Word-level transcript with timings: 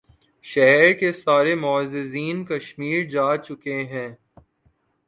شہر 0.45 0.91
کے 0.93 1.11
سارے 1.13 1.53
معززین 1.55 2.43
کشمیر 2.45 3.07
جا 3.09 3.35
چکے 3.37 3.83
ہیں 3.85 4.09